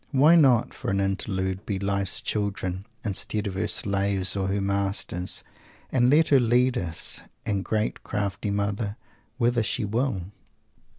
[0.09, 5.43] Why not, for an interlude, be Life's children, instead of her slaves or her masters,
[5.91, 8.97] and let Her lead us, the great crafty Mother,
[9.37, 10.31] whither she will?"